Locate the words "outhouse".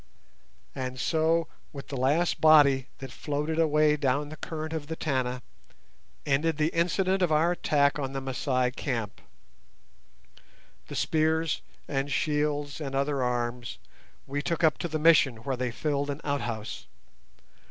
16.23-16.87